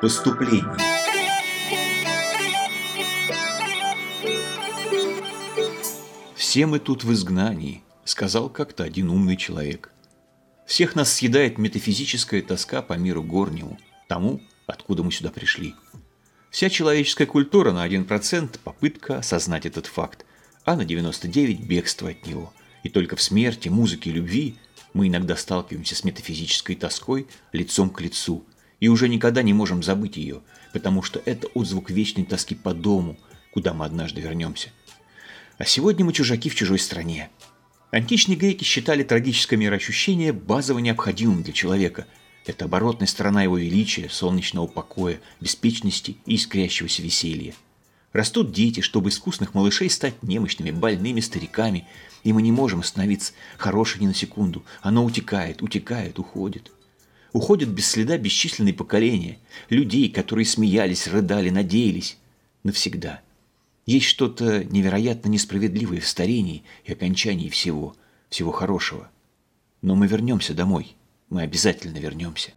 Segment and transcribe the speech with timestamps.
[0.00, 0.64] Поступление.
[6.34, 9.92] «Все мы тут в изгнании»,— сказал как-то один умный человек.
[10.64, 13.78] «Всех нас съедает метафизическая тоска по миру горнему,
[14.08, 15.74] тому, откуда мы сюда пришли.
[16.48, 20.24] Вся человеческая культура на 1%– попытка осознать этот факт,
[20.64, 22.54] а на 99%– бегство от него.
[22.84, 24.56] И только в смерти, музыке, любви
[24.94, 28.46] мы иногда сталкиваемся с метафизической тоской лицом к лицу
[28.80, 30.40] и уже никогда не можем забыть ее,
[30.72, 33.16] потому что это отзвук вечной тоски по дому,
[33.52, 34.70] куда мы однажды вернемся.
[35.58, 37.30] А сегодня мы чужаки в чужой стране.
[37.90, 42.06] Античные греки считали трагическое мироощущение базово необходимым для человека.
[42.46, 47.54] Это оборотная сторона его величия, солнечного покоя, беспечности и искрящегося веселья.
[48.12, 51.86] Растут дети, чтобы искусных малышей стать немощными, больными стариками,
[52.24, 54.64] и мы не можем остановиться, хорошее ни на секунду.
[54.82, 56.72] Оно утекает, утекает, уходит.
[57.32, 59.38] Уходят без следа бесчисленные поколения,
[59.68, 62.18] людей, которые смеялись, рыдали, надеялись.
[62.64, 63.20] Навсегда.
[63.86, 67.96] Есть что-то невероятно несправедливое в старении и окончании всего,
[68.28, 69.10] всего хорошего.
[69.80, 70.94] Но мы вернемся домой.
[71.30, 72.52] Мы обязательно вернемся.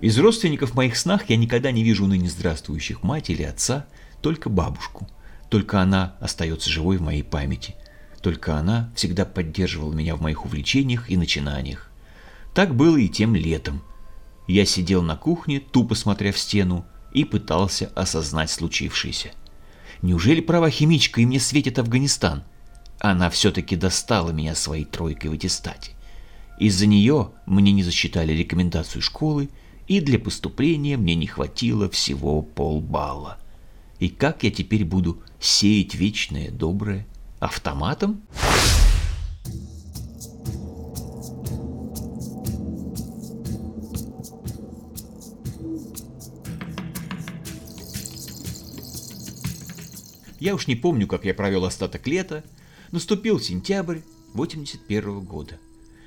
[0.00, 3.86] Из родственников моих снах я никогда не вижу ныне здравствующих мать или отца,
[4.20, 5.08] только бабушку.
[5.48, 7.74] Только она остается живой в моей памяти.
[8.22, 11.90] Только она всегда поддерживала меня в моих увлечениях и начинаниях.
[12.54, 13.82] Так было и тем летом.
[14.46, 19.32] Я сидел на кухне, тупо смотря в стену, и пытался осознать случившееся.
[20.02, 22.44] Неужели права химичка и мне светит Афганистан?
[23.00, 25.92] Она все-таки достала меня своей тройкой в аттестате.
[26.58, 29.48] Из-за нее мне не засчитали рекомендацию школы,
[29.88, 33.38] и для поступления мне не хватило всего полбалла.
[33.98, 37.06] И как я теперь буду сеять вечное доброе?
[37.42, 38.22] Автоматом?
[50.38, 52.44] Я уж не помню, как я провел остаток лета.
[52.92, 53.98] Наступил сентябрь
[54.34, 55.58] 81 года.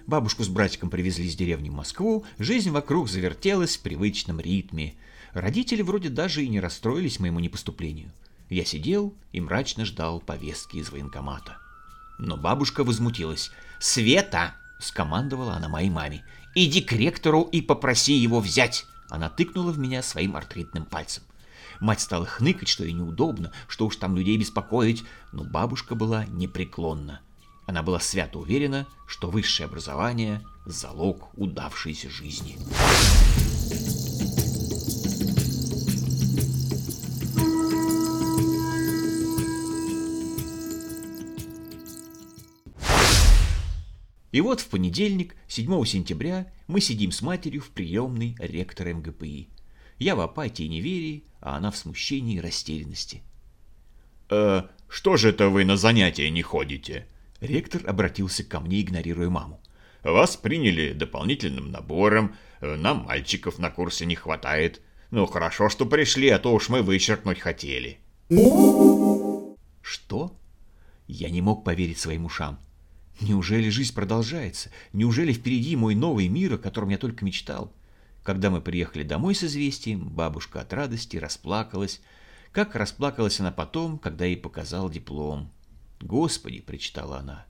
[0.08, 4.94] Бабушку с братиком привезли из деревни в Москву, жизнь вокруг завертелась в привычном ритме.
[5.34, 8.14] Родители вроде даже и не расстроились моему непоступлению.
[8.50, 11.58] Я сидел и мрачно ждал повестки из военкомата.
[12.18, 13.52] Но бабушка возмутилась.
[13.80, 16.26] «Света!»— скомандовала она моей маме.
[16.54, 21.24] «Иди к ректору и попроси его взять!» Она тыкнула в меня своим артритным пальцем.
[21.80, 27.22] Мать стала хныкать, что ей неудобно, что уж там людей беспокоить, но бабушка была непреклонна.
[27.66, 32.58] Она была свято уверена, что высшее образование– залог удавшейся жизни.
[44.36, 49.48] И вот в понедельник, 7 сентября, мы сидим с матерью в приемной ректора МГПИ.
[49.98, 53.24] Я в апатии и неверии, а она в смущении и растерянности.
[54.30, 57.08] «Э, что же это вы на занятия не ходите?»
[57.40, 59.62] Ректор обратился ко мне, игнорируя маму.
[60.04, 64.82] «Вас приняли дополнительным набором, э, нам мальчиков на курсе не хватает.
[65.12, 68.00] Ну, хорошо, что пришли, а то уж мы вычеркнуть хотели».
[69.82, 70.38] «Что?»
[71.08, 72.60] Я не мог поверить своим ушам.
[73.22, 74.72] Неужели жизнь продолжается?
[74.92, 77.72] Неужели впереди мой новый мир, о котором я только мечтал?
[78.24, 82.02] Когда мы приехали домой с известием, бабушка от радости расплакалась,
[82.52, 85.52] как расплакалась она потом, когда ей показал диплом.
[86.02, 87.46] «Господи!»— прочитала она.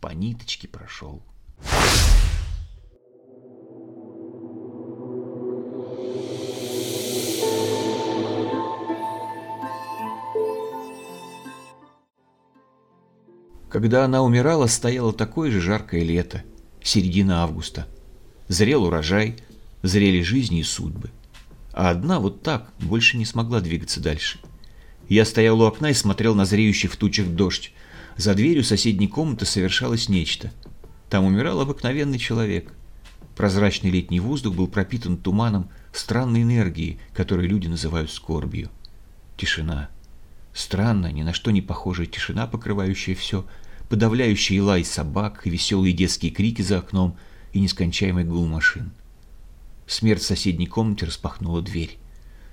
[0.00, 1.22] «По ниточке прошел».
[13.68, 16.42] Когда она умирала, стояло такое же жаркое лето,
[16.82, 17.86] середина августа.
[18.48, 19.36] Зрел урожай,
[19.82, 21.10] зрели жизни и судьбы.
[21.72, 24.40] А одна вот так больше не смогла двигаться дальше.
[25.08, 27.72] Я стоял у окна и смотрел на зреющий в тучах дождь,
[28.16, 30.50] за дверью соседней комнаты совершалось нечто.
[31.08, 32.72] Там умирал обыкновенный человек.
[33.36, 38.70] Прозрачный летний воздух был пропитан туманом странной энергии, которую люди называют скорбью.
[39.36, 39.88] Тишина.
[40.58, 43.46] Странная, ни на что не похожая тишина, покрывающая все,
[43.88, 47.16] подавляющий лай собак веселые детские крики за окном
[47.52, 48.90] и нескончаемый гул машин.
[49.86, 51.96] Смерть в соседней комнате распахнула дверь.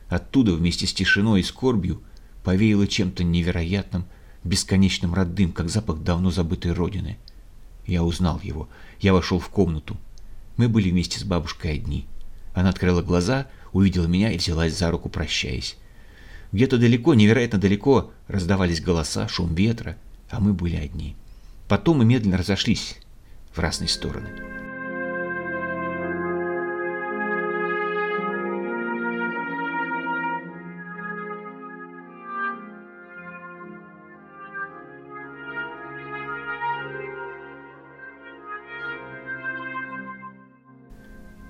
[0.07, 2.03] Оттуда вместе с тишиной и скорбью
[2.43, 4.05] повеяло чем-то невероятным,
[4.43, 7.17] бесконечным родным, как запах давно забытой родины.
[7.87, 8.69] Я узнал его.
[8.99, 9.97] Я вошел в комнату.
[10.57, 12.05] Мы были вместе с бабушкой одни.
[12.53, 15.75] Она открыла глаза, увидела меня и взялась за руку, прощаясь.
[16.51, 19.97] Где-то далеко, невероятно далеко, раздавались голоса, шум ветра,
[20.29, 21.15] а мы были одни.
[21.67, 22.97] Потом мы медленно разошлись.
[23.53, 24.64] в разные стороны.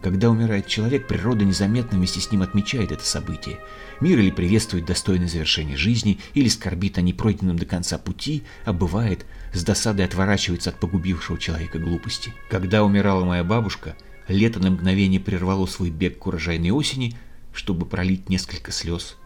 [0.06, 3.58] Когда умирает человек, природа незаметно вместе с ним отмечает это событие.
[4.02, 9.26] Мир или приветствует достойное завершение жизни, или скорбит о непройденном до конца пути, а бывает,
[9.52, 12.36] с досадой отворачивается от погубившего человека глупости.
[12.52, 13.96] Когда умирала моя бабушка,
[14.28, 17.18] лето на мгновение прервало свой бег к урожайной осени,
[17.52, 19.18] чтобы пролить несколько слез.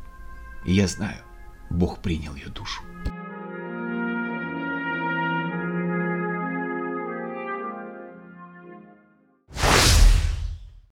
[0.65, 1.17] И я знаю,
[1.69, 2.83] Бог принял ее душу.